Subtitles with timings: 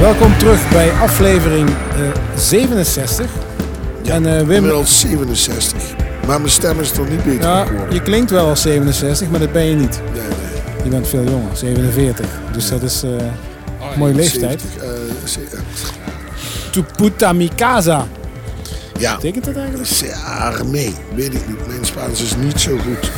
[0.00, 1.76] Welkom terug bij aflevering eh,
[2.36, 3.30] 67.
[4.04, 5.97] en eh, Wim, Inmiddels 67.
[6.28, 7.94] Maar mijn stem is toch niet beter ja, geworden?
[7.94, 10.00] je klinkt wel als 67, maar dat ben je niet.
[10.12, 10.84] Nee, nee.
[10.84, 12.26] Je bent veel jonger, 47.
[12.52, 14.60] Dus dat is eh een mooie leeftijd.
[14.60, 14.88] 70, eh,
[15.24, 15.58] ze- eh,
[16.70, 18.06] Tu puta mi casa.
[18.98, 19.88] ja, Wat betekent dat eigenlijk?
[19.88, 20.90] se arme.
[21.14, 21.66] Weet ik niet.
[21.66, 23.10] Mijn Spaans is niet zo goed.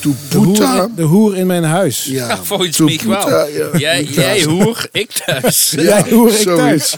[0.00, 2.04] De hoer, de hoer in mijn huis.
[2.04, 3.46] Ja, Volgens tu mij wel.
[3.48, 3.78] ja.
[3.78, 5.70] Jij, jij hoer, ik thuis.
[5.70, 6.96] Jij hoer, ik zoiets.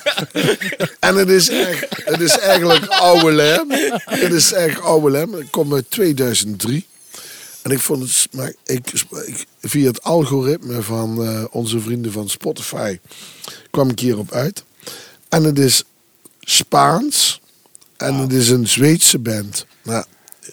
[1.01, 3.67] En het is, echt, het is eigenlijk oude lem.
[4.05, 5.33] Het is echt oude lem.
[5.33, 6.87] Het komt uit 2003.
[7.63, 8.93] En ik vond het, maar ik,
[9.27, 12.99] ik, via het algoritme van eh, onze vrienden van Spotify
[13.71, 14.65] kwam ik hierop uit.
[15.29, 15.85] En het is
[16.41, 17.41] Spaans.
[17.97, 19.67] En het is een Zweedse band.
[19.83, 20.05] Nou,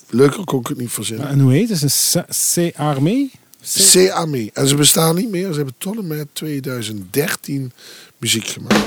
[0.10, 1.28] leuker kon ik het niet verzinnen.
[1.28, 1.82] En hoe heet het?
[1.84, 3.32] Is het C Armee?
[3.74, 4.50] C- CAMI.
[4.54, 5.48] En ze bestaan niet meer.
[5.50, 7.72] Ze hebben tot en met 2013
[8.18, 8.86] muziek gemaakt.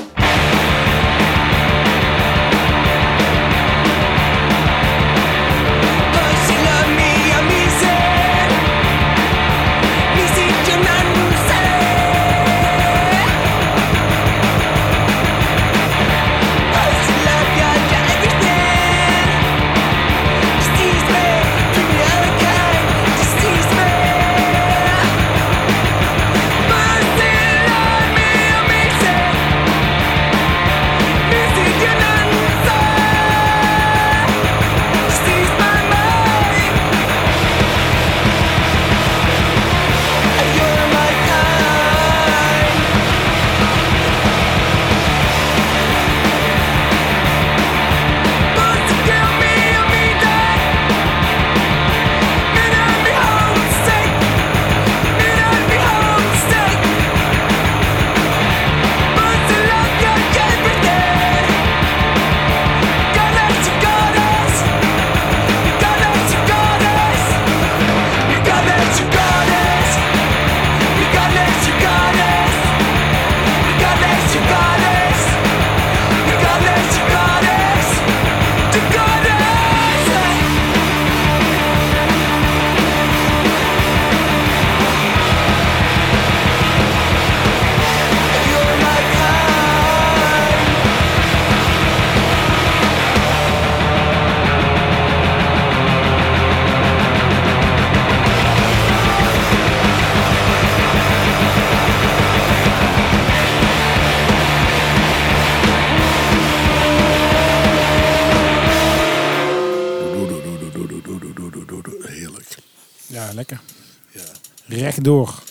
[115.02, 115.42] Rechtdoor.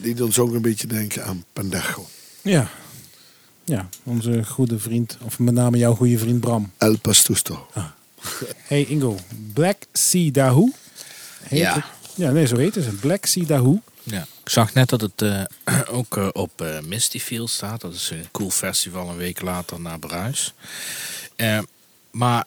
[0.00, 2.06] Die doet ons ook een beetje denken aan Pendejo.
[2.42, 2.70] Ja.
[3.64, 6.72] Ja, onze goede vriend, of met name jouw goede vriend Bram.
[6.78, 7.66] El Pastusto.
[8.62, 9.18] Hey Ingo,
[9.52, 10.70] Black Sea Dahoo.
[11.42, 11.74] Heet Ja.
[11.74, 11.84] het?
[12.14, 13.00] Ja, nee, zo heet het.
[13.00, 13.80] Black Sea Dahoo.
[14.02, 14.26] Ja.
[14.44, 15.42] Ik zag net dat het eh,
[15.98, 17.80] ook eh, op eh, Misty Field staat.
[17.80, 20.54] Dat is een cool festival een week later naar Bruis.
[21.36, 21.58] Eh,
[22.10, 22.44] maar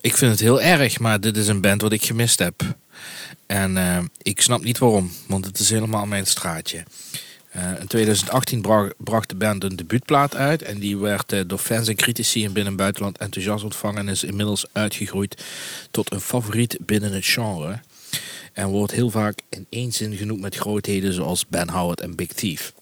[0.00, 2.62] ik vind het heel erg, maar dit is een band wat ik gemist heb.
[3.48, 6.82] En eh, ik snap niet waarom, want het is helemaal mijn straatje.
[7.50, 10.62] Eh, in 2018 bra- bracht de band een debuutplaat uit.
[10.62, 13.98] En die werd eh, door fans en critici in binnen- en buitenland enthousiast ontvangen.
[13.98, 15.42] En is inmiddels uitgegroeid
[15.90, 17.80] tot een favoriet binnen het genre.
[18.52, 22.32] En wordt heel vaak in één zin genoemd met grootheden zoals Ben Howard en Big
[22.32, 22.72] Thief.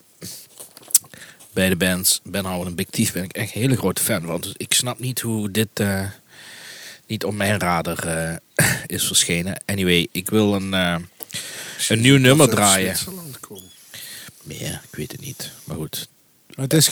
[1.53, 4.41] Beide bands, Ben Howard en Big Thief, ben ik echt een hele grote fan van.
[4.41, 6.04] Dus ik snap niet hoe dit eh,
[7.06, 8.37] niet op mijn radar eh,
[8.97, 9.62] is verschenen.
[9.67, 10.97] Anyway, ik wil een, eh,
[11.89, 12.97] een nieuw nummer draaien.
[12.97, 13.71] Zwitserland komen.
[14.42, 15.51] Meer, ik weet het niet.
[15.65, 16.09] Maar goed.
[16.54, 16.89] Het is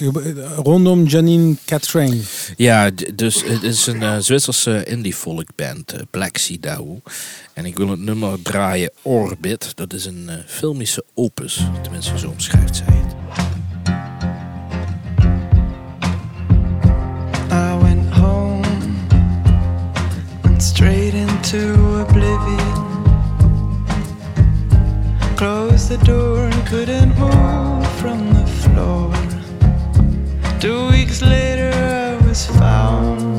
[0.57, 2.23] rondom Janine Catrain.
[2.57, 7.01] Ja, dus het is een eh, Zwitserse indie folk band, Black Sea Dao.
[7.53, 9.77] En ik wil het nummer draaien Orbit.
[9.77, 11.61] Dat is een filmische opus.
[11.83, 13.24] Tenminste, zo omschrijft zij het.
[21.45, 23.05] Into oblivion.
[25.37, 29.13] Closed the door and couldn't move from the floor.
[30.59, 33.34] Two weeks later, I was found.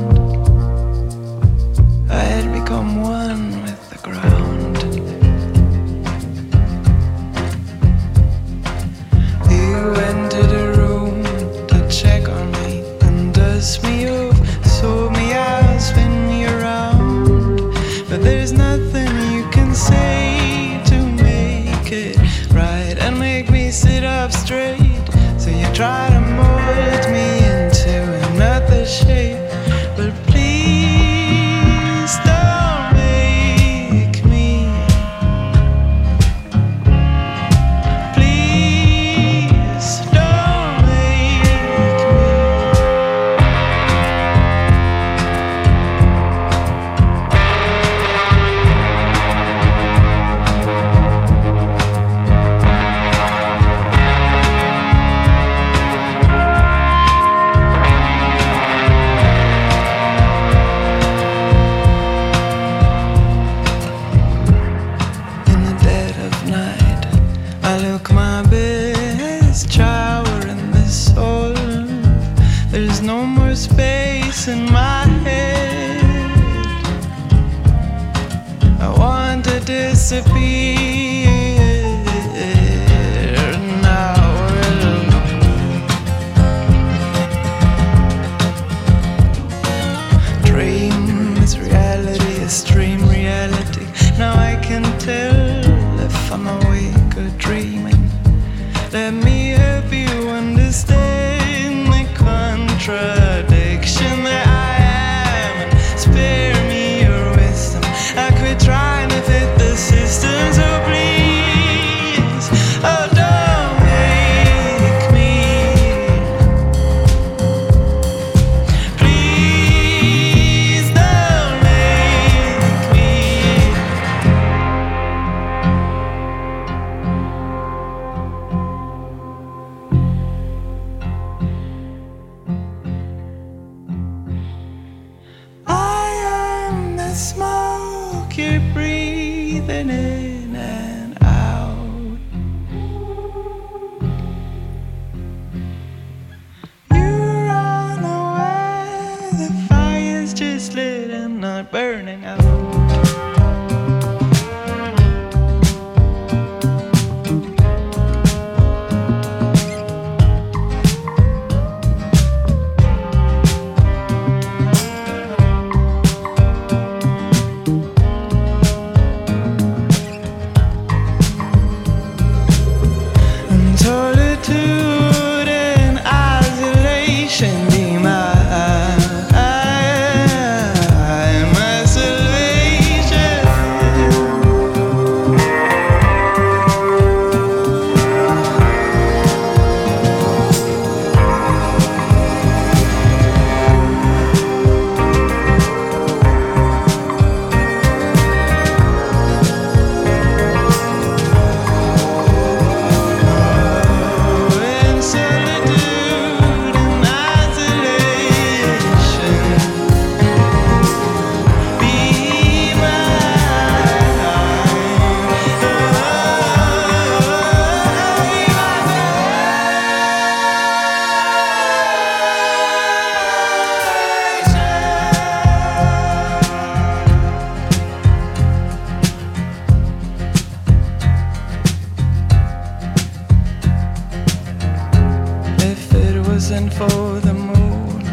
[236.47, 238.03] Wasn't for the moon,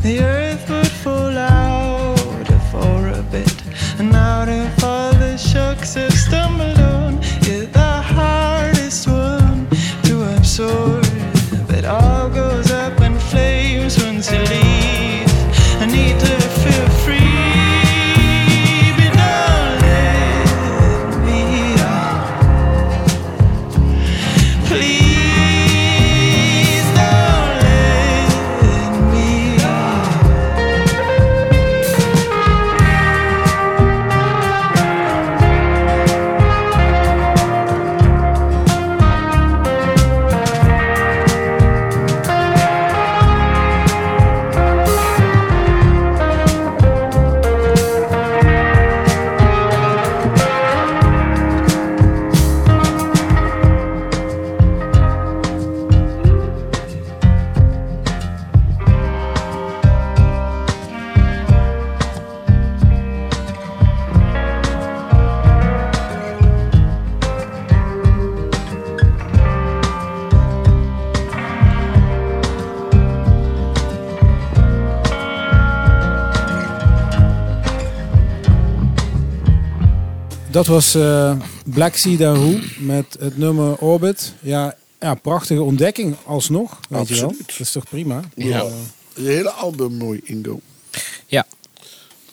[0.00, 0.18] the
[80.56, 84.34] Dat was eh, Black Sea Dahoo met het nummer Orbit.
[84.40, 86.80] Ja, ja, prachtige ontdekking alsnog.
[86.88, 87.24] Weet je wel.
[87.24, 87.48] Absoluut.
[87.48, 88.20] Dat is toch prima?
[88.34, 88.64] Ja.
[89.14, 90.60] Het hele album mooi, Ingo.
[91.26, 91.46] Ja.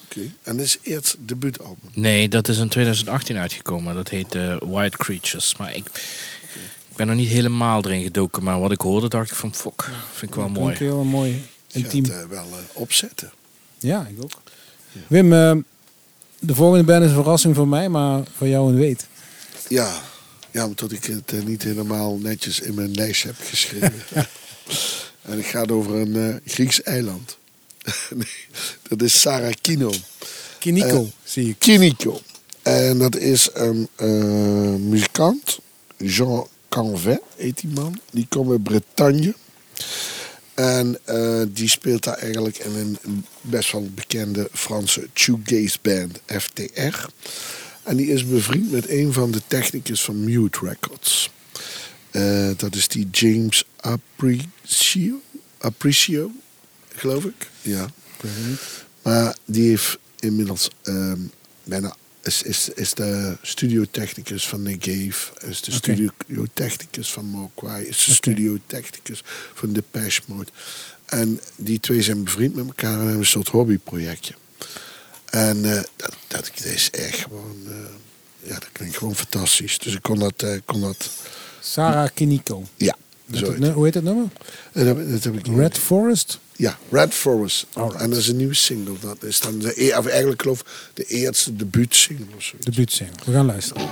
[0.06, 0.20] Oké.
[0.44, 1.90] En dit is eerst het debuutalbum.
[1.94, 3.96] Nee, dat is in 2018 uitgekomen.
[3.96, 5.56] Dat heet eh, White Creatures.
[5.58, 5.86] Maar ik,
[6.90, 8.44] ik ben nog niet helemaal erin gedoken.
[8.44, 9.90] Maar wat ik hoorde, dacht ik van fok.
[10.14, 10.76] Vind ik wel klinkt mooi.
[10.78, 11.44] heel mooi.
[11.72, 12.06] Intiem.
[12.06, 13.32] Je gaat eh, wel opzetten.
[13.80, 14.42] Ja, ik ook.
[15.08, 15.66] Wim,
[16.46, 19.06] de volgende band is een verrassing voor mij, maar voor jou een weet.
[19.68, 20.02] Ja.
[20.52, 23.94] Ja, omdat ik het eh, niet helemaal netjes in mijn lijst heb geschreven.
[25.22, 27.38] en het gaat over een eh, Grieks eiland.
[28.14, 28.28] nee,
[28.88, 29.92] dat is Sarakino.
[30.60, 31.56] Kiniko, Eh, zie ik.
[31.60, 32.22] Kiniko.
[32.62, 33.90] En dat is een
[34.90, 35.60] muzikant.
[35.98, 38.00] Jean Canvet heet die man.
[38.12, 39.34] Die komt uit Bretagne.
[40.54, 47.06] En eh, die speelt daar eigenlijk in een best wel bekende Franse shoegaze band, FTR.
[47.84, 51.32] En die is bevriend met een van de technicus van Mute Records.
[52.12, 55.22] Eh, dat is die James Apprecio,
[55.58, 56.32] Apprecio
[56.96, 57.50] geloof ik.
[57.62, 57.90] Ja.
[59.02, 61.20] Maar die heeft inmiddels ehm,
[61.64, 65.78] bijna is, is, is de studiotechnicus van Nick Cave, is de Oké.
[65.78, 69.22] studiotechnicus van Mogwai, is de studiotechnicus
[69.54, 70.50] van Depeche Mode.
[71.06, 74.34] En die twee zijn bevriend met elkaar en hebben een soort hobbyprojectje.
[75.26, 79.78] En eh, dat, dat is echt gewoon, eh, ja, dat klinkt gewoon fantastisch.
[79.78, 81.10] Dus ik kon dat, eh, kon dat
[81.60, 82.64] Sarah Kiniko.
[82.78, 82.96] ja,
[83.32, 84.28] het hoe heet het nummer?
[84.72, 85.56] Dat, dat heb ik hier.
[85.56, 86.40] Red Forest?
[86.64, 87.66] Ja, Red Forest.
[87.74, 88.02] Alright.
[88.02, 88.94] En dat is een nieuwe single.
[89.00, 92.56] Dat is dan de, e- of eigenlijk geloof ik de eerste debuutsingle of zo.
[92.60, 93.16] De buurtsingle.
[93.26, 93.90] We gaan luisteren.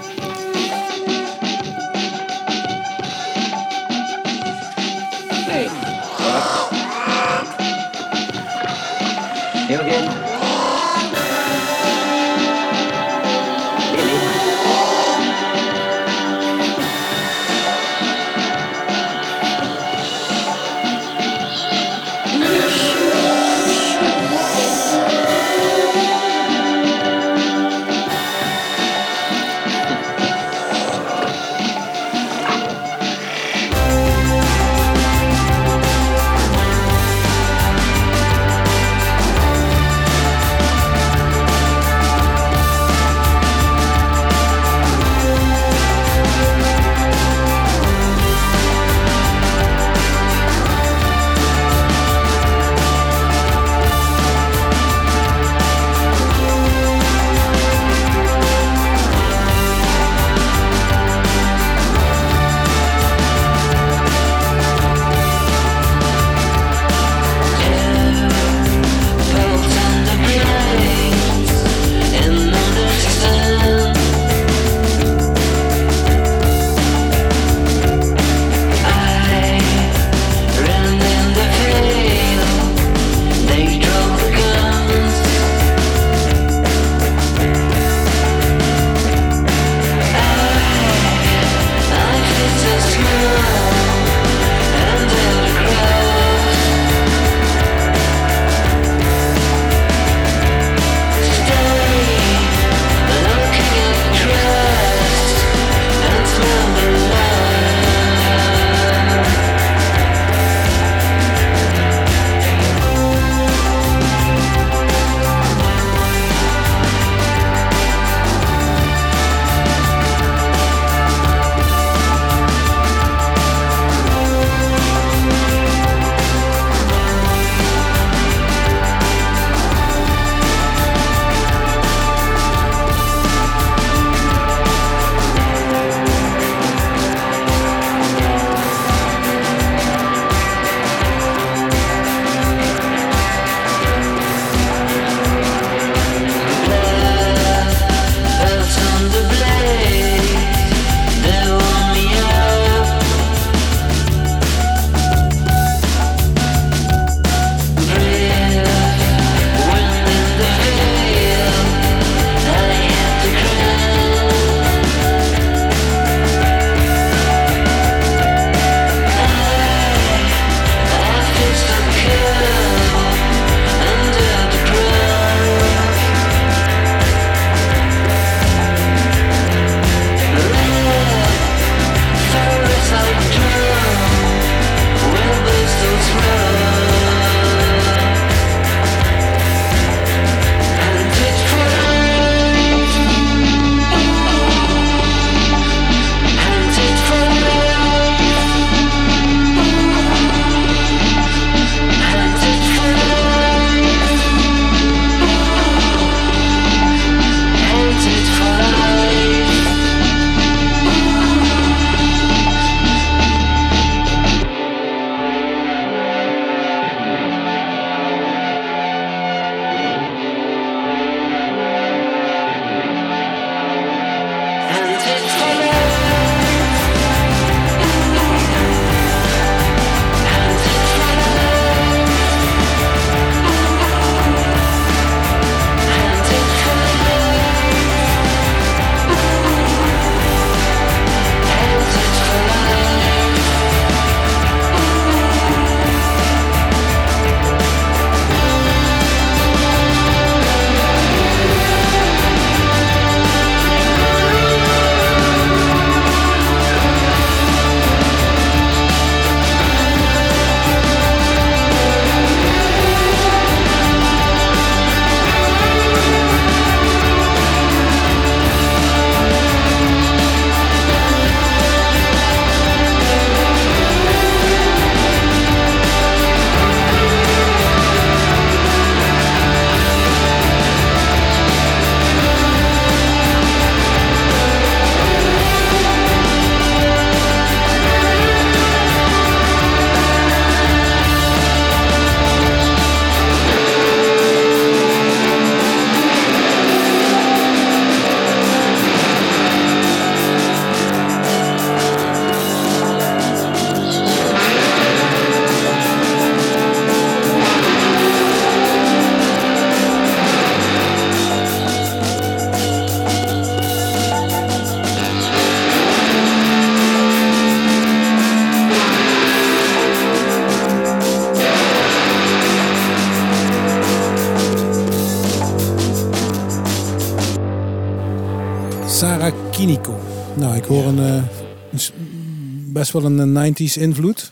[332.81, 334.31] Best wel een eh, 90s invloed.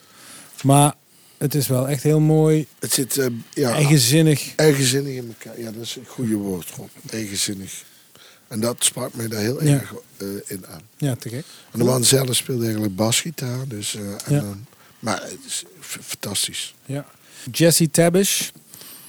[0.64, 0.94] Maar
[1.38, 4.56] het is wel echt heel mooi, Het zit eh, ja, eigenzinnig.
[4.56, 5.60] eigenzinnig in elkaar.
[5.60, 6.88] Ja, dat is een goede woord, Rob.
[7.10, 7.84] Eigenzinnig.
[8.48, 9.74] En dat sprak mij daar heel Ja.
[9.74, 10.82] erg eh, in aan.
[10.98, 11.46] Ja, te gek.
[11.72, 13.68] En de man zelf speelde eigenlijk basgitaar.
[13.68, 14.40] Dus, eh, en Ja.
[14.40, 14.66] dan-
[15.00, 16.74] maar het is fantastisch.
[16.86, 17.06] Ja.
[17.52, 18.50] Jesse Tabish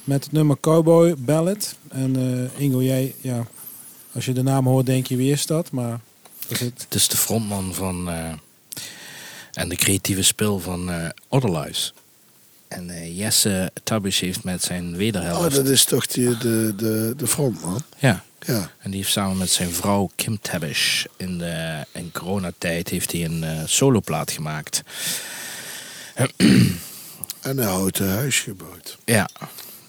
[0.05, 1.75] met het nummer Cowboy Ballad.
[1.89, 2.17] En
[2.57, 3.47] eh, Ingo, jij, ja,
[4.13, 5.71] als je de naam hoort, denk je wie is dat?
[5.71, 6.01] Maar
[6.49, 6.83] is het...
[6.83, 8.33] Het is de frontman van eh,
[9.61, 11.93] en de creatieve spil van eh Otherlies.
[12.69, 15.47] En eh, Jesse Tabish heeft met zijn wederhelft...
[15.47, 17.83] Oh, dat is toch die, de, de, de frontman?
[17.99, 18.71] Ja, Ja.
[18.79, 23.25] en die heeft samen met zijn vrouw Kim Tabish in, de, in coronatijd heeft hij
[23.25, 24.83] een eh, soloplaat gemaakt.
[27.41, 28.99] En een houten huis gebouwd.
[29.05, 29.29] Ja,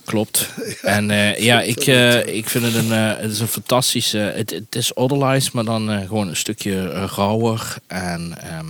[0.05, 0.49] klopt.
[0.81, 1.07] En
[1.43, 1.85] ja, ik,
[2.25, 4.17] ik vind het een, het is een fantastische...
[4.17, 7.75] Het, het is Otherlies, maar dan gewoon een stukje rauwer.
[7.87, 8.67] En ehm,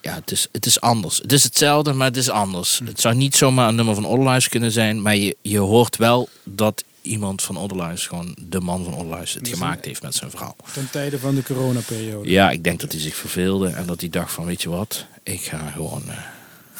[0.00, 1.18] ja, het is, het is anders.
[1.18, 2.80] Het is hetzelfde, maar het is anders.
[2.84, 6.28] Het zou niet zomaar een nummer van Otherlies kunnen zijn, maar je, je hoort wel
[6.44, 10.56] dat iemand van Otherlies, gewoon de man van Otherlies, het gemaakt heeft met zijn vrouw.
[10.72, 12.30] Ten tijde van de coronaperiode.
[12.30, 15.06] Ja, ik denk dat hij zich verveelde en dat hij dacht van, weet je wat,
[15.22, 16.02] ik ga gewoon...
[16.08, 16.16] eh,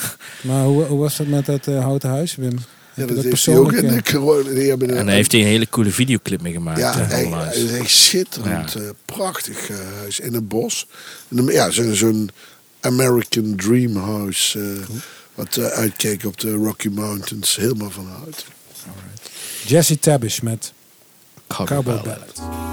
[0.49, 2.59] Maar hoe, hoe was dat met dat eh, houten huis, Wim?
[2.95, 4.51] Ja, Heb je dat heeft hij ook in de eh, corona.
[4.51, 6.79] Die hebben en daar heeft hij een hele coole videoclip mee gemaakt.
[6.79, 7.45] Ja, echt, Otherlies.
[7.55, 8.73] het is echt schitterend.
[8.73, 8.81] Ja.
[9.05, 10.87] prachtig huis in het bos.
[11.37, 12.31] En Ja, zo'n zo'n
[12.81, 14.59] American Dream House.
[14.61, 14.97] eh,
[15.35, 17.57] wat eh, uitkeek op de Rocky Mountains.
[17.57, 18.47] Helemaal van hout.
[19.67, 20.73] Jesse Tabish met
[21.47, 22.70] Cowboy Cowboy Ballad.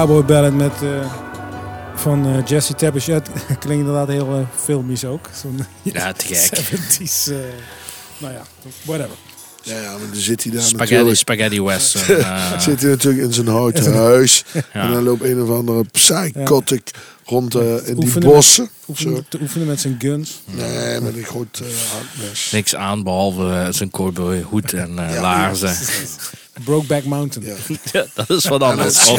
[0.00, 1.12] Cowboy Ballad met, eh,
[1.94, 3.06] van eh, Jesse Tabish.
[3.06, 5.28] Ja, het klinkt inderdaad heel eh, filmisch ook.
[5.42, 6.60] Zo'n Ja, te gek.
[6.60, 7.30] 70s.
[7.30, 7.36] eh,
[8.18, 8.42] nou ja,
[8.84, 9.16] whatever.
[9.62, 11.18] Ja, ja, maar dan zit hij daar Spaghetti, natuurlijk.
[11.18, 12.18] spaghetti western.
[12.24, 14.44] eh, Zit hij natuurlijk in zijn houten huis.
[14.52, 14.62] Ja.
[14.72, 16.90] En dan loopt een of andere psychotic
[17.24, 18.64] rond eh, in die Oefenen met- bossen.
[18.64, 18.70] Zo.
[18.90, 20.40] Oefenen, te oefenen met zijn guns.
[20.44, 21.68] Nee, met een groot uh,
[22.52, 25.20] niks aan behalve eh, zijn cowboy hoed en eh, Ja.
[25.20, 25.76] laarzen.
[26.64, 27.48] Brokeback Mountain.
[27.48, 27.76] Ja.
[27.92, 29.12] Ja, dat is wat anders.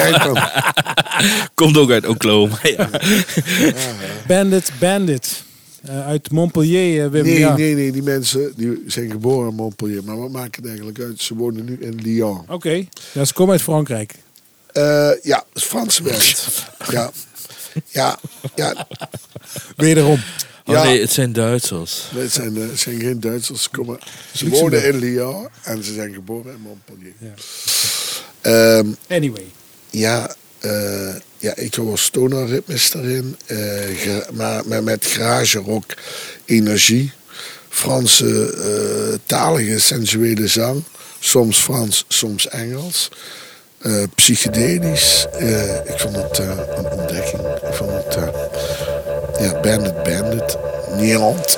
[1.53, 2.59] Komt ook uit Oklahoma.
[2.63, 2.89] Ja.
[4.27, 5.43] Bandit Bandit.
[5.81, 7.23] Eh, uit Montpellier, eh, Wim.
[7.23, 7.55] Nee, ja.
[7.55, 10.03] nee, nee, die mensen die zijn geboren in Montpellier.
[10.03, 11.21] Maar wat maakt het eigenlijk uit?
[11.21, 12.41] Ze wonen nu in Lyon.
[12.47, 14.15] Oké, ja, ze komen uit Frankrijk.
[14.71, 16.47] Eh, ja, Franse band.
[16.89, 17.11] Ja,
[17.87, 18.19] ja,
[18.55, 18.87] ja.
[19.75, 20.19] Wederom.
[20.65, 20.83] Oh Ja.
[20.83, 22.03] nee, het zijn Duitsers.
[22.13, 23.63] Nee, Het zijn, eh, het zijn geen Duitsers.
[23.63, 23.99] Ze, komen,
[24.35, 27.13] ze wonen in Lyon en ze zijn geboren in Montpellier.
[27.19, 27.33] Ja.
[28.41, 29.45] Ehm, Anyway.
[29.89, 33.35] ja, eh, ja, ik hoor stoner ritmes erin.
[33.45, 33.57] eh,
[34.33, 35.93] maar, maar met garage rock
[36.45, 37.11] energie.
[37.69, 40.83] Franse eh, talige sensuele zang.
[41.19, 43.09] Soms Frans, soms Engels.
[43.79, 45.25] Eh, psychedelisch.
[45.39, 47.41] Eh, ik vond het een ontdekking.
[47.41, 48.17] Ik vond het...
[49.43, 50.57] ja, Bandit Bandit.
[50.97, 51.57] Niemand.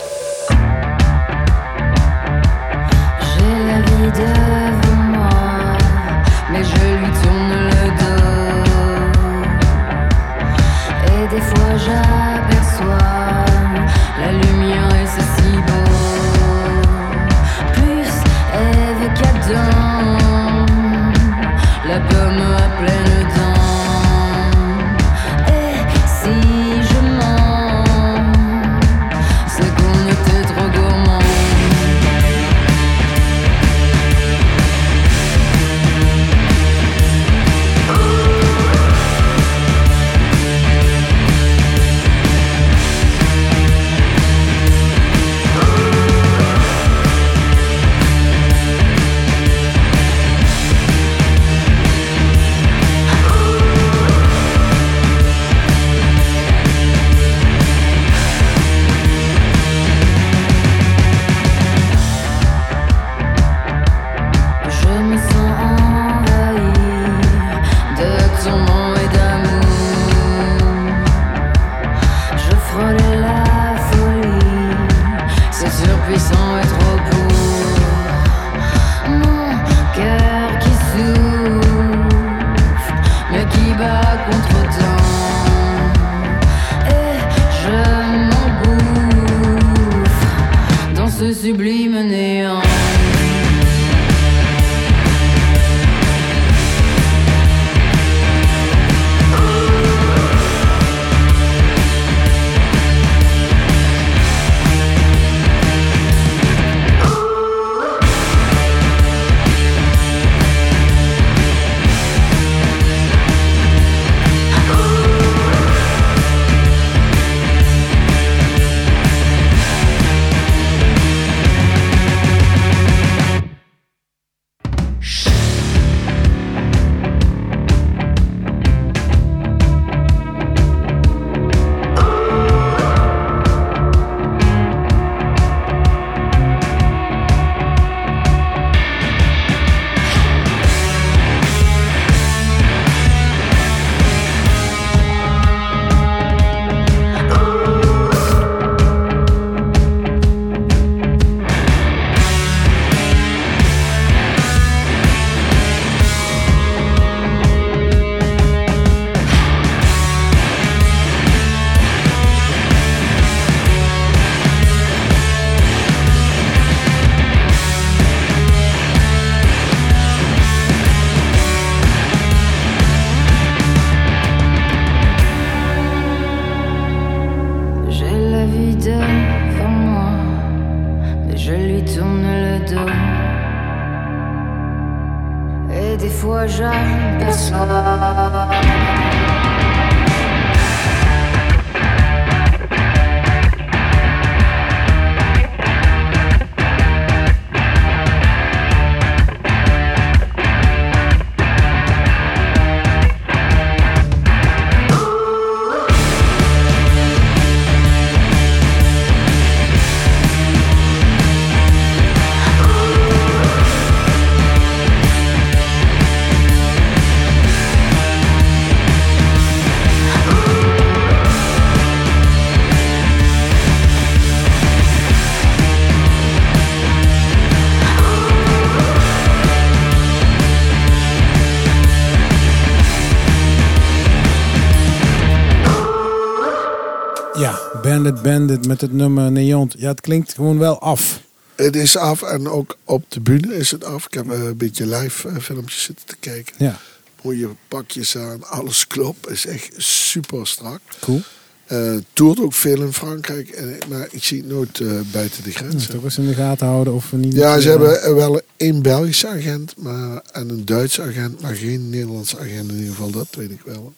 [238.24, 239.76] Bandit met het nummer Neont.
[239.78, 241.22] Ja, het klinkt gewoon wel af.
[241.56, 244.06] Het is af en ook op de bühne is het af.
[244.06, 246.56] Ik heb een beetje live eh, filmpjes zitten te kijken.
[246.58, 246.80] Ja,
[247.22, 249.30] Mooie pakjes aan, alles klopt.
[249.30, 250.80] Is echt super strak.
[251.00, 251.22] cool.
[251.66, 255.52] Eh toert ook veel in Frankrijk, en, maar ik zie het nooit eh, buiten de
[255.52, 255.88] grens.
[255.88, 257.34] toch eens in de gaten houden of we niet...
[257.34, 262.40] Ja, ze hebben wel één Belgische agent maar, en een Duitse agent, maar geen Nederlandse
[262.40, 263.94] agent in ieder geval, dat weet ik wel.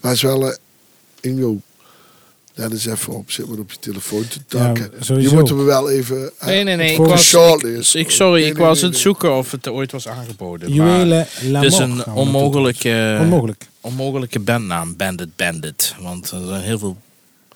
[0.00, 0.56] Maar het is wel, eh,
[1.20, 1.60] Ingo,
[2.56, 4.90] Let eens even op, zit maar op je telefoon te takken.
[5.00, 5.34] Sowieso.
[5.34, 6.30] moeten we wel even...
[6.38, 6.92] eh, Nee, nee, nee.
[6.92, 7.20] Ik was,
[7.94, 9.00] ik, sorry, Nee, ik nee, was nee, het nee.
[9.00, 10.72] zoeken of het ooit was aangeboden.
[10.72, 13.66] Juwelen Het is een onmogelijke, Onmogelijk.
[13.80, 15.94] onmogelijke bandnaam, Bandit Bandit.
[16.00, 16.96] Want er zijn heel veel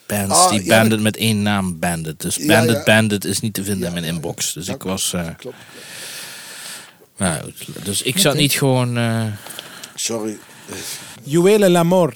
[0.06, 2.20] bands Ah, die ja, Bandit met één naam Bandit.
[2.20, 2.82] Dus Bandit ja.
[2.84, 4.52] Bandit is niet te vinden Ja, in mijn inbox.
[4.52, 5.12] Dus Ja, ik was...
[5.12, 5.56] eh, Klopt.
[7.16, 8.96] nou, dus ik zat niet gewoon...
[8.96, 9.22] eh,
[9.94, 10.38] Sorry.
[11.22, 12.14] Juwelen Lamor.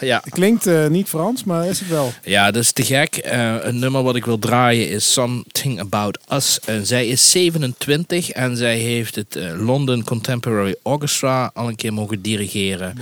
[0.00, 2.12] Ja, Klinkt eh, niet Frans, maar is het wel.
[2.24, 3.16] Ja, dat is te gek.
[3.16, 6.60] Eh, een nummer wat ik wil draaien is Something About Us.
[6.64, 11.92] En zij is 27 en zij heeft het eh, London Contemporary Orchestra al een keer
[11.92, 12.96] mogen dirigeren.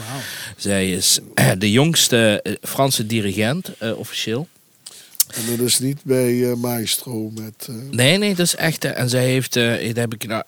[0.57, 1.19] Zij is
[1.59, 4.49] de jongste Franse dirigent, officieel.
[5.35, 7.67] En dat is niet bij eh, Maestro met...
[7.69, 8.85] eh, Nee, nee, dat is echt.
[8.85, 10.43] eh, En zij heeft, dat heb ik, nou,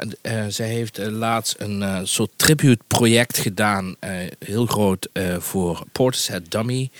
[0.48, 3.96] zij heeft laatst een soort tribute project gedaan.
[4.38, 6.90] heel groot voor Portishead Dummy.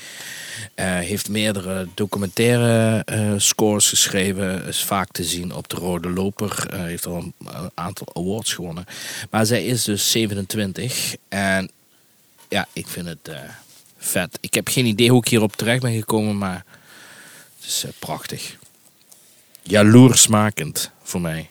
[0.75, 3.05] Heeft meerdere documentaire
[3.37, 4.67] scores geschreven.
[4.67, 6.67] Is vaak te zien op de Rode Loper.
[6.77, 8.85] Heeft al een, een aantal awards gewonnen.
[9.31, 11.15] Maar zij is dus 27.
[11.29, 11.71] En
[12.49, 13.31] ja, ik vind het
[13.99, 14.39] vet.
[14.41, 16.65] Ik heb geen idee hoe ik hierop terecht ben gekomen, maar
[17.85, 18.57] eh, prachtig.
[19.63, 21.49] Jaloersmakend voor mij.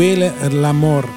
[0.00, 1.08] Juwelen Lamor.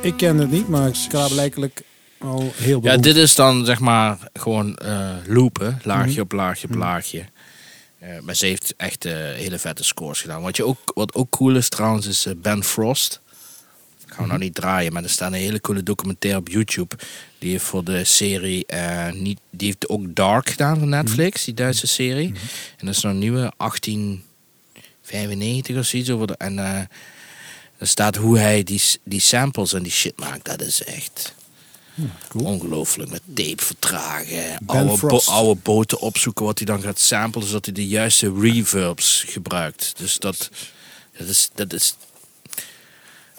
[0.00, 1.82] Ik ken het niet, maar ik ga blijkelijk
[2.18, 3.02] al heel Ja, beroemd.
[3.02, 6.20] dit is dan zeg maar gewoon eh loopen, laagje Mhm.
[6.20, 7.24] op laagje op laagje.
[7.98, 10.42] Eh, maar ze heeft echt eh, hele vette scores gedaan.
[10.42, 13.20] Wat, je ook, wat ook cool is trouwens, is Ben Frost.
[14.06, 16.96] Ik ga hem nou niet draaien, maar er staat een hele coole documentaire op YouTube.
[17.38, 18.66] Die heeft voor de serie,
[19.12, 22.26] niet, die heeft ook Dark gedaan van Netflix, die Duitse serie.
[22.78, 24.22] En dat is nou een nieuwe 18,
[25.02, 26.10] 95 of zoiets.
[26.10, 26.88] Over de, en
[27.82, 30.44] er staat hoe hij die, die samples en die shit maakt.
[30.44, 31.34] Dat is echt
[32.34, 33.10] ongelooflijk.
[33.10, 34.58] Met tape vertragen.
[34.66, 37.46] Oude, bo- oude boten opzoeken wat hij dan gaat samplen.
[37.46, 39.92] Zodat hij de juiste reverbs gebruikt.
[39.96, 40.50] Dus dat,
[41.18, 41.50] dat is...
[41.54, 41.94] Dat is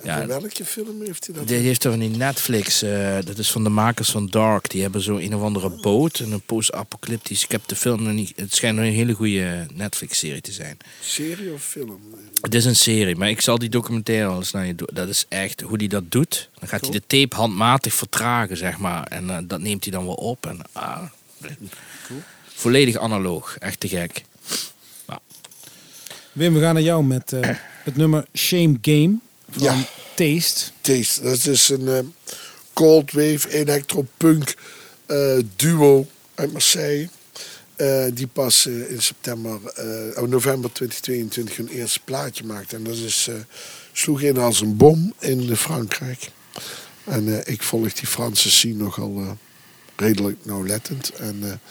[0.03, 0.27] Ja.
[0.27, 1.47] welke film heeft hij dat?
[1.47, 4.69] die heeft er van die Netflix, eh, dat is van de makers van Dark.
[4.69, 7.43] Die hebben zo een of andere boot en een post-apocalyptisch.
[7.43, 8.33] Ik heb de film nog niet.
[8.35, 10.77] Het schijnt nog een hele goede Netflix-serie te zijn.
[11.01, 11.99] Serie of film?
[12.41, 14.89] Het is een serie, maar ik zal die documentaire al eens naar je doen.
[14.93, 16.49] Dat is echt hoe hij dat doet.
[16.59, 19.03] Dan gaat hij de tape handmatig vertragen, zeg maar.
[19.07, 20.45] En eh, dat neemt hij dan wel op.
[20.45, 21.03] En, ah,
[22.55, 24.23] Volledig analoog, echt te gek.
[26.33, 27.49] Wim, we gaan naar jou met eh,
[27.83, 29.15] het nummer Shame Game
[29.53, 29.85] van Ja.
[30.15, 30.71] Taste.
[30.81, 31.21] Taste.
[31.21, 31.99] Dat is een eh,
[32.73, 34.55] cold wave electropunk
[35.05, 37.09] eh duo uit Marseille.
[37.75, 39.59] Eh, die pas in september,
[40.15, 42.75] oh, november 2022 hun eerste plaatje maakte.
[42.75, 43.29] En dat is,
[43.91, 46.29] sloeg in als een bom in Frankrijk.
[47.03, 49.37] En ik volg die Franse scene nogal
[49.95, 51.09] redelijk nauwlettend.
[51.09, 51.61] En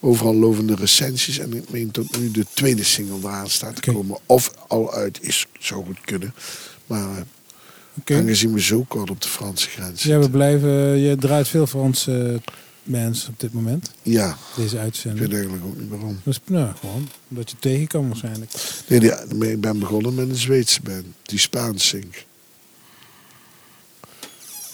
[0.00, 1.38] overal lovende recensies.
[1.38, 4.18] En ik meen tot nu de tweede single eraan staat te komen.
[4.26, 6.34] Of al uit is, zou goed kunnen.
[6.86, 7.24] Maar
[8.04, 11.66] eh, aangezien we zo kort op de Franse grens Ja, we blijven, je draait veel
[11.66, 13.90] Franse eh, bands op dit moment.
[14.02, 15.20] Ja, Deze ik uitzending.
[15.26, 16.20] weet eigenlijk ook niet waarom.
[16.24, 18.50] Dus nou, gewoon omdat je tegen kan waarschijnlijk.
[18.88, 21.04] Nee, die- ik ben begonnen met een Zweedse band.
[21.22, 22.24] Die Spaans zingt.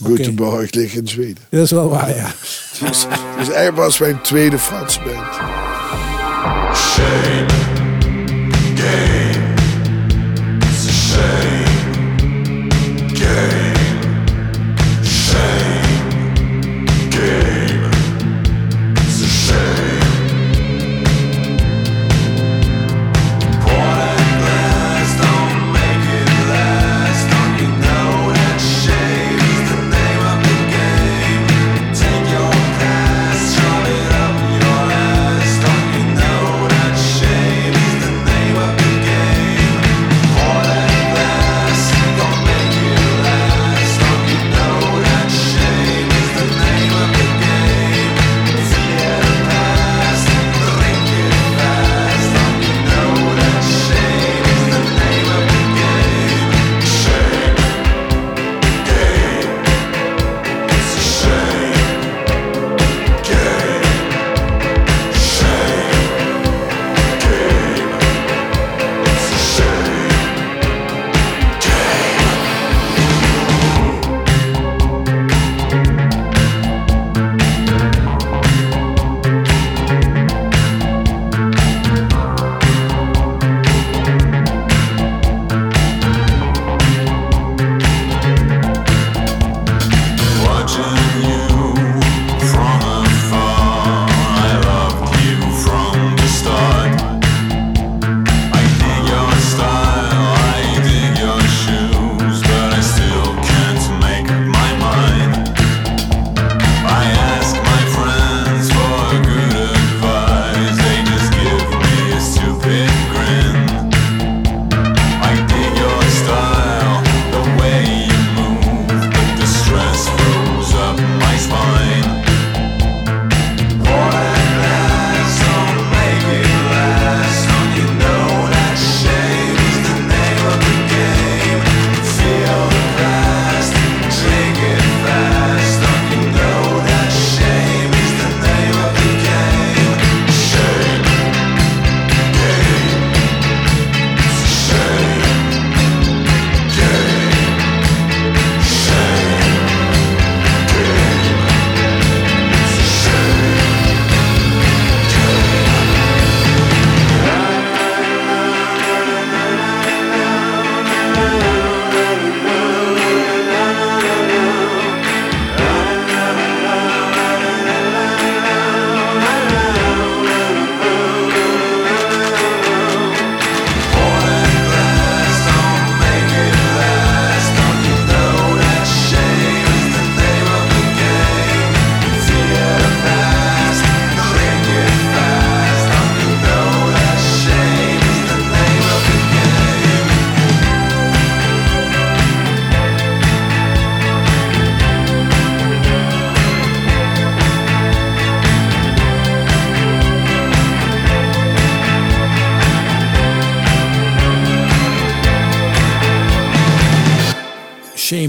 [0.05, 1.45] Göteborg ligt in Zweden.
[1.51, 2.33] Dat is wel waar, ja.
[2.81, 3.07] Dus,
[3.39, 5.35] dus eigenlijk was mijn tweede Franse band.
[6.77, 7.67] Shame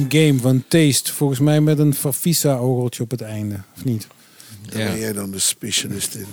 [0.10, 1.14] Game van Taste.
[1.14, 3.56] Volgens mij met een Fafisa-orgeltje op het einde.
[3.76, 4.08] Of niet?
[4.70, 4.90] Daar Ja.
[4.90, 6.26] ben jij dan de specialist in.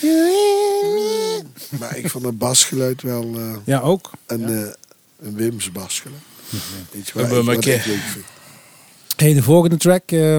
[1.78, 4.10] Maar ik vond het basgeluid wel eh, Ja, ook.
[4.26, 4.68] een, eh,
[5.22, 6.20] een Wims basgeluid.
[6.96, 8.24] Iets hebben ik, wat ik leuk vind.
[9.16, 10.10] Hey, de volgende track.
[10.10, 10.34] eh,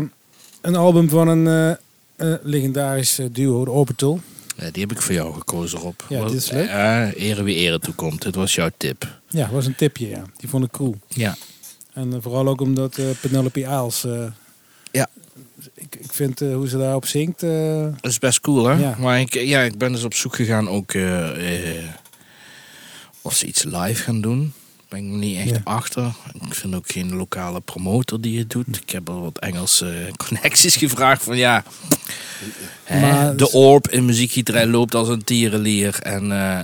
[0.61, 4.21] een album van een eh, eh, legendarisch duo, de Orbital.
[4.57, 5.99] Ja, die heb ik voor jou gekozen, Rob.
[6.09, 6.67] Ja, dit is leuk.
[6.67, 8.23] Ja, ere wie ere toekomt.
[8.23, 9.19] Het was jouw tip.
[9.29, 10.23] Ja, was een tipje, ja.
[10.37, 10.95] Die vond ik cool.
[11.07, 11.37] Ja.
[11.93, 14.03] En eh, vooral ook omdat eh, Penelope Aals...
[14.03, 14.25] eh,
[14.91, 15.07] Ja.
[15.73, 17.43] Ik, ik vind eh, hoe ze daarop zingt...
[17.43, 18.73] eh, Dat is best cool, hè?
[18.79, 18.95] Ja.
[18.99, 20.93] Maar ik, ja, ik ben dus op zoek gegaan ook
[23.21, 24.53] of ze iets live gaan doen.
[24.89, 25.61] Ben ik niet echt Ja.
[25.63, 26.13] achter.
[26.45, 28.77] Ik vind ook geen lokale promotor die het doet.
[28.81, 31.63] Ik heb al wat Engelse connecties gevraagd van ja.
[32.83, 35.99] hè, Maar- de Orb in muziekgieterij loopt als een tierenlier.
[36.01, 36.59] En eh,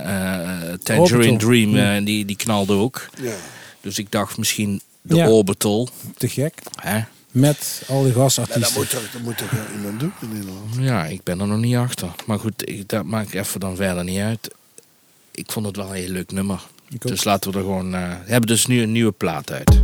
[0.72, 1.36] eh, Tangerine Orbital.
[1.48, 1.96] Dream, Ja.
[1.96, 3.08] eh, die, die knalde ook.
[3.22, 3.34] Ja.
[3.80, 5.30] Dus ik dacht misschien de Ja.
[5.30, 5.88] Orbital.
[6.16, 6.54] te gek.
[6.80, 7.00] Hè?
[7.30, 8.74] Met al die Ja, dat gastartiesten.
[8.80, 10.74] moet toch, dat moet toch wel iemand doen in Nederland?
[10.80, 12.08] Ja, ik ben er nog niet achter.
[12.26, 14.50] Maar goed, ik, dat maakt even dan verder niet uit.
[15.30, 16.62] Ik vond het wel een heel leuk nummer.
[16.98, 17.94] Dus laten we er gewoon...
[17.94, 19.80] eh, we hebben dus nu een nieuwe plaat uit.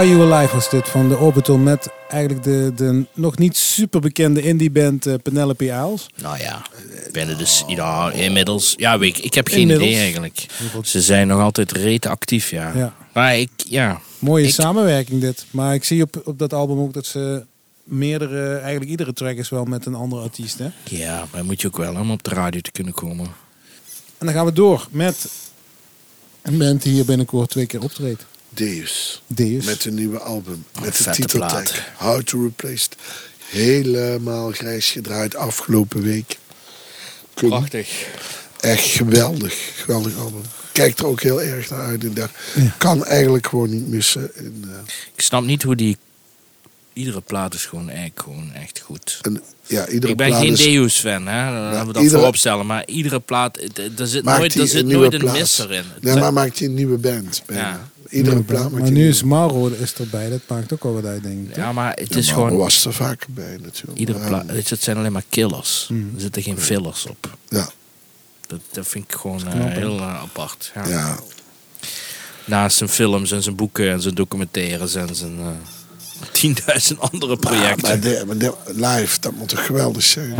[0.00, 4.00] Are You Alive was dit van de Orbital met eigenlijk de, de nog niet super
[4.00, 6.06] bekende indie band eh, Penelope Aals.
[6.22, 6.62] Nou ja,
[7.12, 8.74] er dus ja, inmiddels...
[8.76, 9.88] Ja, weet ik, ik heb geen Inmiddels.
[9.88, 10.46] idee eigenlijk.
[10.82, 12.72] Ze zijn nog altijd reet actief, ja.
[12.74, 12.94] Ja.
[13.12, 14.00] Maar ik, ja...
[14.18, 15.44] Mooie Ik- samenwerking dit.
[15.50, 17.44] Maar ik zie op, op dat album ook dat ze
[17.84, 20.58] meerdere, eigenlijk iedere track is wel met een andere artiest.
[20.58, 20.68] Hè?
[20.84, 23.26] Ja, maar moet je ook wel om op de radio te kunnen komen.
[24.18, 25.26] En dan gaan we door met
[26.42, 28.24] een band die hier binnenkort twee keer optreedt.
[28.54, 29.22] Deus.
[29.26, 29.64] Deus.
[29.64, 30.64] Met een nieuwe album.
[30.76, 31.72] Oh, met de plaat.
[31.96, 32.74] How to Replace.
[32.84, 32.96] It.
[33.48, 36.38] Helemaal grijs gedraaid afgelopen week.
[37.34, 38.06] Prachtig.
[38.60, 39.54] Echt geweldig.
[39.74, 40.42] Geweldig album.
[40.72, 42.04] Kijk er ook heel erg naar uit.
[42.04, 42.30] En daar
[42.78, 44.34] kan eigenlijk gewoon niet missen.
[44.36, 44.78] En, eh,
[45.14, 45.96] Ik snap niet hoe die...
[46.92, 49.18] Iedere plaat is gewoon, echt, gewoon echt goed.
[49.22, 51.52] en, ja, iedere Ik ben plaat geen is- Deus-fan, hè.
[51.52, 52.66] Dan hebben we dat iedere- voorop stellen.
[52.66, 53.58] Maar iedere plaat,
[53.98, 55.84] er zit maakt nooit, er zit een nooit een misser in.
[56.00, 57.42] Nee, maar maakt hij een nieuwe band.
[57.46, 57.62] bijna.
[57.68, 57.88] Ja.
[58.10, 60.28] Iedere Ja, plaat maar nu is Mauro is erbij.
[60.30, 61.56] Dat maakt ook wel wat uit, denk ik.
[61.56, 62.56] Ja, maar het is gewoon...
[62.56, 63.98] was er vaker bij natuurlijk.
[63.98, 65.86] Iedere plaat, weet je, het zijn alleen maar killers.
[65.90, 66.10] Mm.
[66.14, 67.36] Er zitten geen fillers op.
[67.48, 67.68] Ja,
[68.46, 70.72] Dat, dat vind ik gewoon eh, heel eh, apart.
[70.74, 70.86] Ja.
[70.88, 71.18] ja.
[72.44, 75.46] Naast zijn films en zijn boeken en zijn documentaires en zijn eh
[76.92, 77.82] 10.000 andere projecten.
[77.88, 80.34] maar, de- maar de- live, dat moet toch geweldig zijn.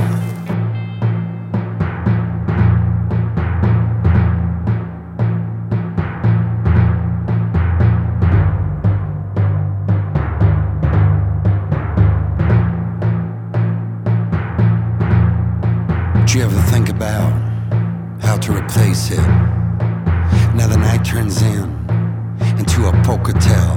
[18.71, 19.19] How replace it?
[20.55, 21.69] Now the night turns in
[22.59, 23.77] into a poker tell,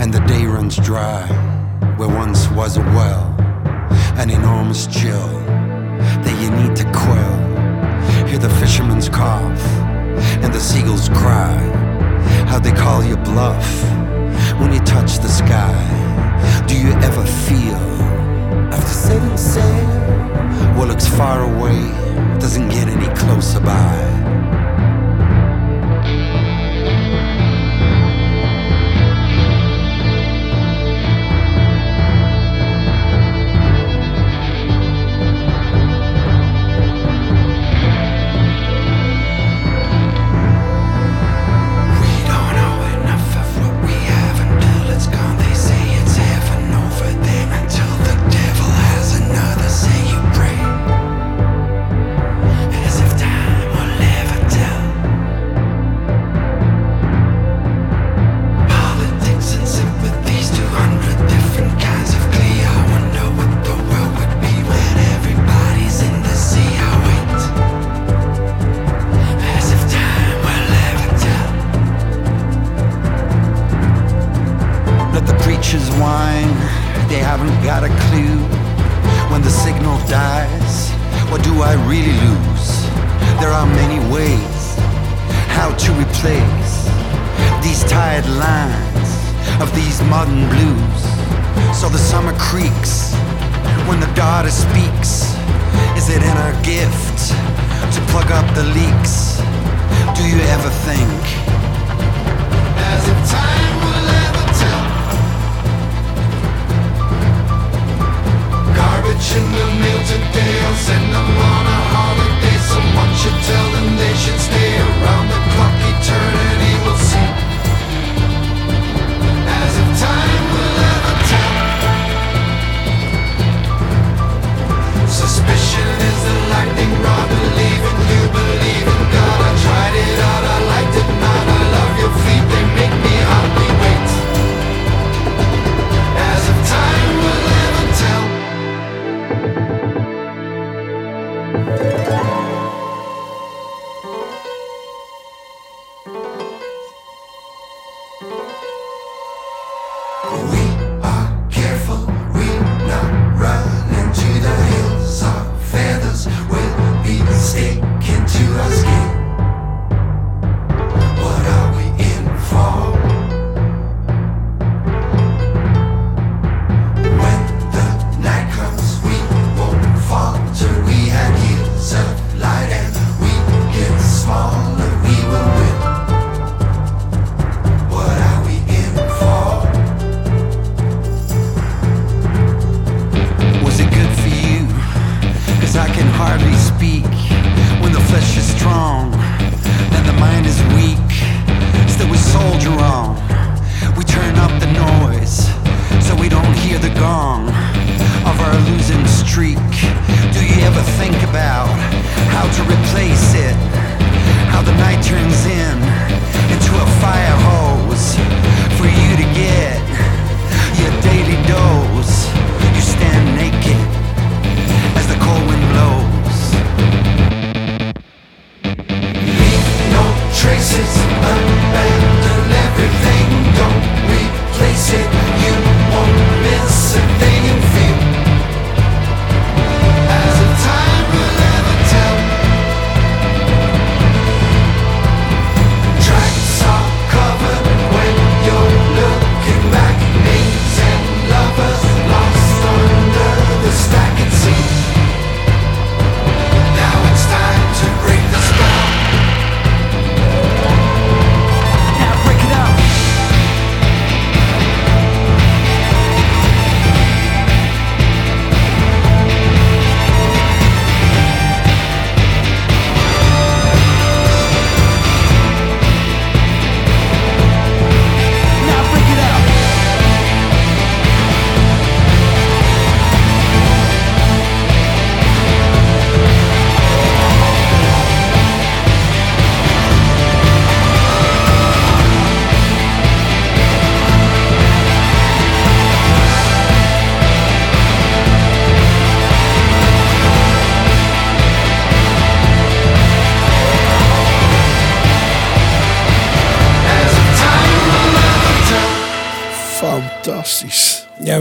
[0.00, 1.26] and the day runs dry
[1.96, 3.34] where once was a well,
[4.16, 5.28] an enormous chill
[6.24, 8.26] that you need to quell.
[8.26, 9.62] Hear the fisherman's cough
[10.42, 11.56] and the seagulls cry,
[12.48, 13.73] how they call you bluff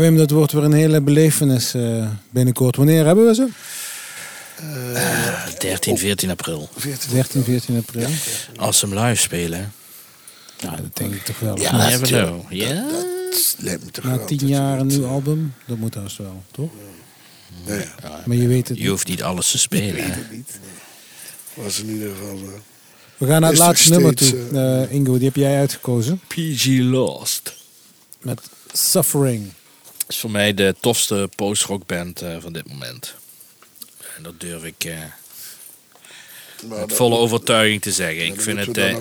[0.04, 2.76] Wim, dat wordt weer een hele belevenis eh, binnenkort.
[2.76, 3.47] Wanneer hebben we ze?
[5.60, 6.70] 13, 14 april.
[7.12, 8.08] 13, 14 april.
[8.58, 9.60] Als ze hem live spelen.
[9.60, 9.66] hè.
[10.68, 11.60] Ja, dat denk ik toch wel.
[11.60, 12.41] Ja, Na- never know.
[12.51, 12.74] Ja?
[13.30, 16.43] Dat lijkt me toch Na wel tien jaar een nieuw album, dat moet haast wel,
[16.51, 16.70] toch?
[17.68, 17.86] Nee,
[18.26, 18.91] Maar je weet het Je niet.
[18.91, 20.04] hoeft niet alles te spelen.
[20.12, 20.22] hè.
[21.54, 22.36] was in ieder geval...
[22.38, 22.43] eh,
[23.18, 24.47] We gaan naar het laatste nummer toe.
[24.54, 26.22] Eh, Ingo, die heb jij uitgekozen.
[26.28, 27.54] PG Lost.
[28.22, 28.41] Met
[28.74, 29.51] Suffering.
[30.14, 33.14] Is voor mij de tofste post-rockband eh, van dit moment.
[34.16, 34.99] En dat durf ik eh,
[36.64, 38.26] met volle overtuiging te zeggen.
[38.26, 38.97] ik vind het eh,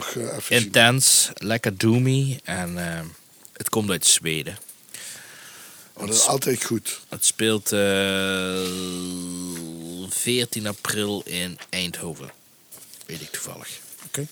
[0.49, 2.77] intens, lekker doomy en
[3.53, 4.59] het komt uit Zweden.
[5.97, 7.01] Maar dat is altijd goed.
[7.09, 8.67] Het speelt eh
[10.09, 12.31] 14 april in Eindhoven.
[13.07, 13.69] Weet ik toevallig.
[14.07, 14.27] Oké.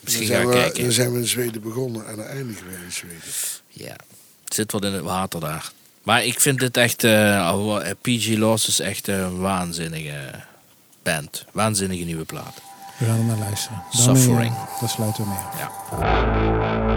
[0.00, 0.82] Misschien dan, ga zijn ik we, kijken.
[0.82, 3.20] dan zijn we in Zweden begonnen en dan eindigen we in Zweden.
[3.68, 3.96] Ja,
[4.44, 5.72] het zit wat in het water daar.
[6.08, 7.04] Maar ik vind dit echt...
[7.04, 10.30] eh, oh, eh, PG Lost is echt een waanzinnige
[11.02, 11.44] band.
[11.52, 12.54] Waanzinnige nieuwe plaat.
[12.98, 13.82] We gaan er naar luisteren.
[13.96, 14.54] Daarmee, Suffering.
[14.54, 15.58] eh, Daar sluiten we mee af.
[15.58, 16.87] Ja.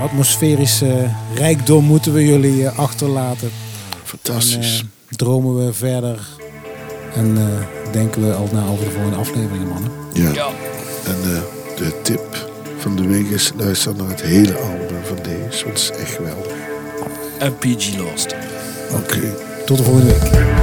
[0.00, 3.50] Atmosferische rijkdom moeten we jullie eh, achterlaten.
[4.04, 4.78] Fantastisch.
[4.80, 6.18] En, eh, dromen we verder
[7.14, 9.90] en eh, denken we al na over de volgende afleveringen, mannen.
[10.12, 10.48] ja.
[11.04, 11.40] En eh,
[11.76, 12.48] de tip
[12.78, 15.64] van de week is luister naar het hele album van deze.
[15.64, 16.52] Want het is echt geweldig.
[17.38, 18.34] En PG Lost.
[18.92, 19.34] Oké.
[19.66, 20.59] Tot de volgende week.